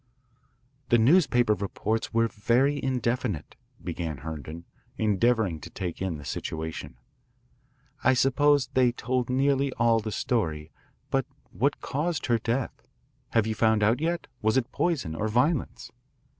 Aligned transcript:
"The 0.89 0.97
newspaper 0.97 1.53
reports 1.53 2.11
were 2.11 2.27
very 2.27 2.83
indefinite," 2.83 3.55
began 3.83 4.17
Herndon, 4.17 4.65
endeavouring 4.97 5.59
to 5.59 5.69
take 5.69 6.01
in 6.01 6.17
the 6.17 6.25
situation. 6.25 6.97
"I 8.03 8.15
suppose 8.15 8.69
they 8.73 8.91
told 8.93 9.29
nearly 9.29 9.71
all 9.73 9.99
the 9.99 10.11
story, 10.11 10.71
but 11.11 11.27
what 11.51 11.81
caused 11.81 12.25
her 12.25 12.39
death? 12.39 12.81
Have 13.33 13.45
you 13.45 13.53
found 13.53 13.83
that 13.83 13.91
out 13.91 14.01
yet? 14.01 14.25
Was 14.41 14.57
it 14.57 14.71
poison 14.71 15.13
or 15.13 15.27
violence? 15.27 15.91